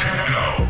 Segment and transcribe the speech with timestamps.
[0.00, 0.69] techno.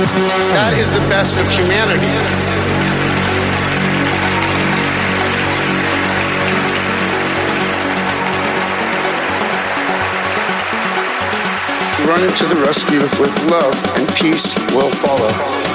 [0.00, 2.06] That is the best of humanity.
[12.06, 15.69] Running to the rescue with love and peace will follow.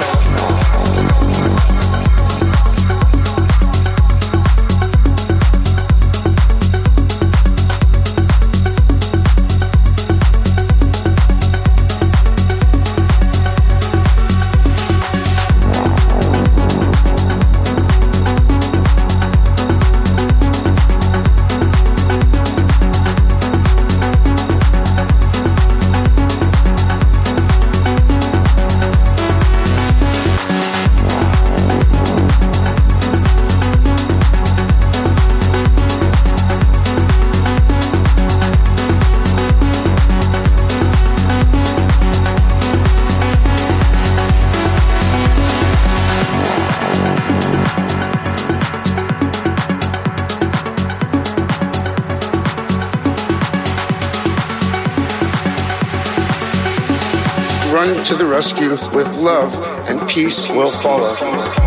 [58.75, 59.53] With love,
[59.87, 61.64] and peace will follow.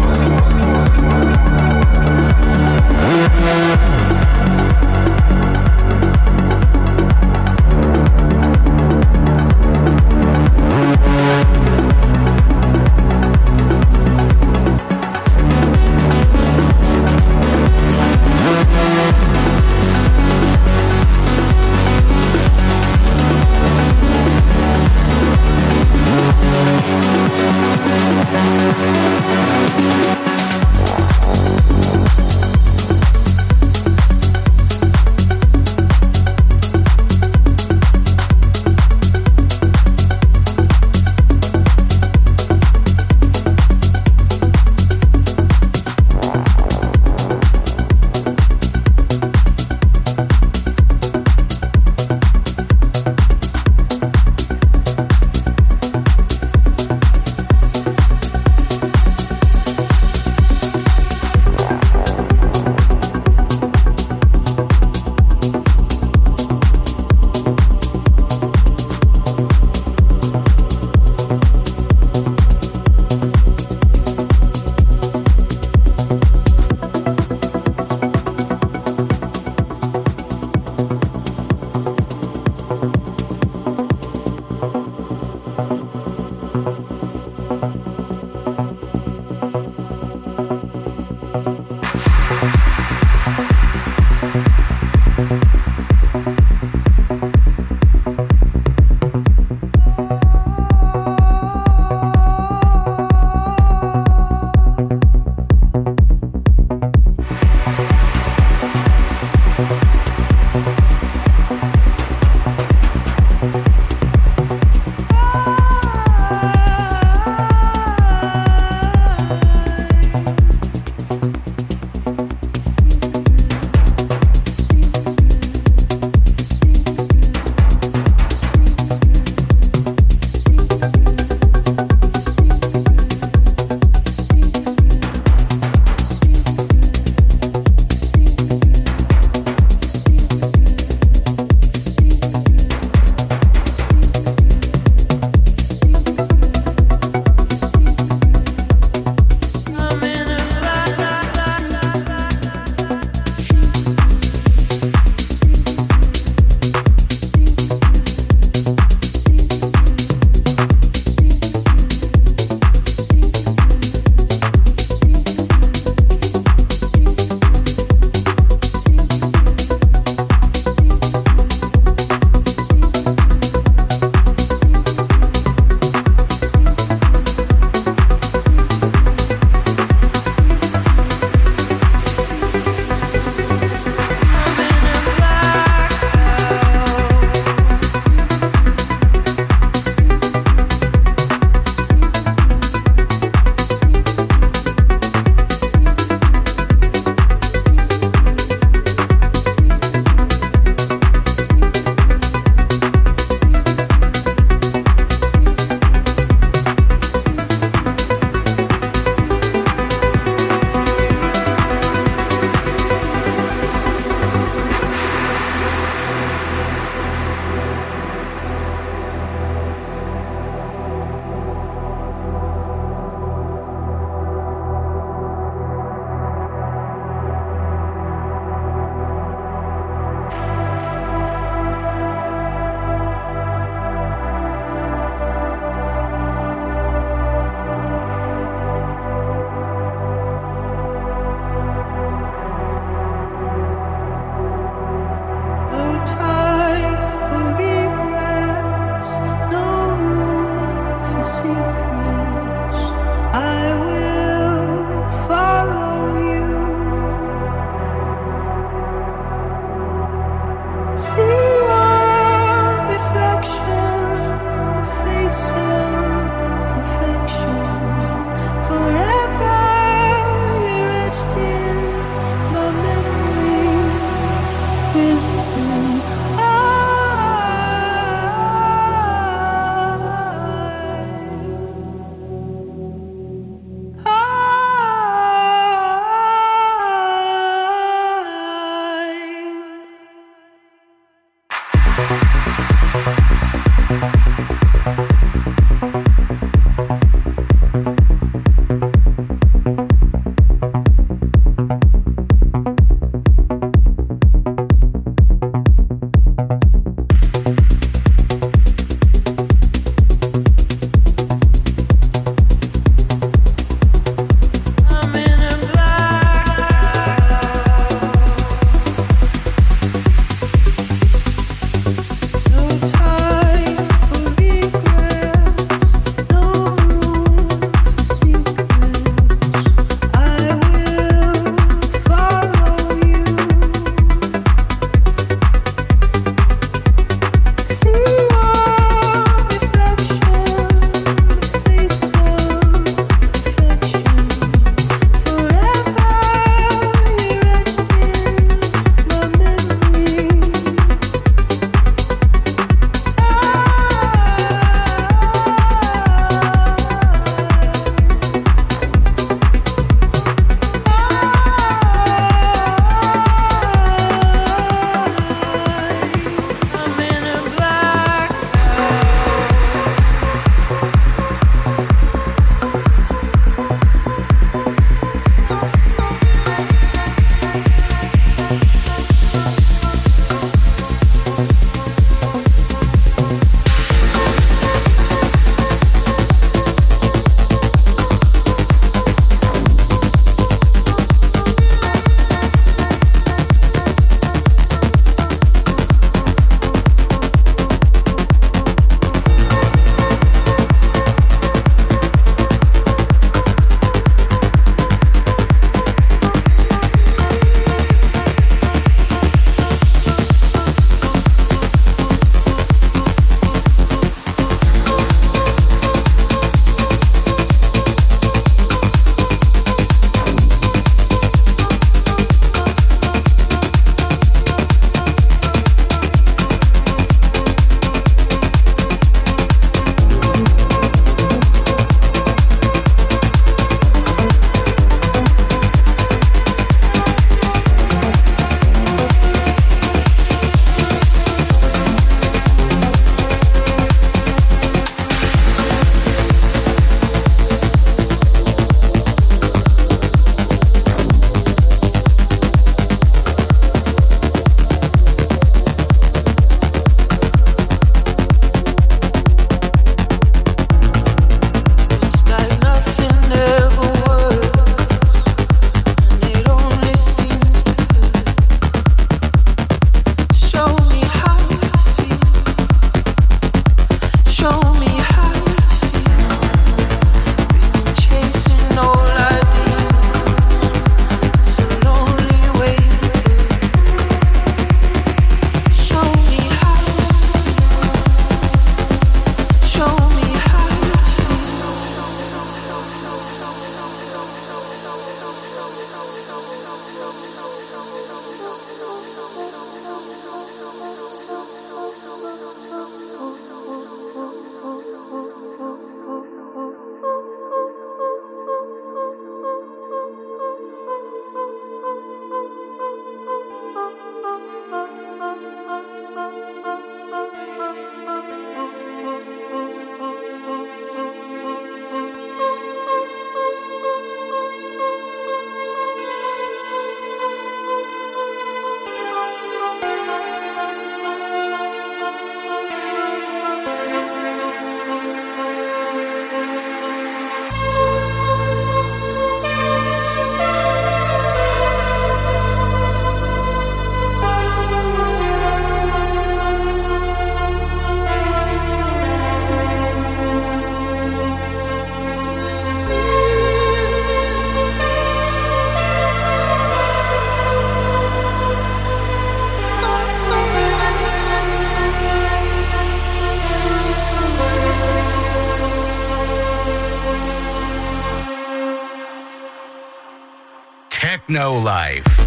[571.38, 572.17] Techno Life.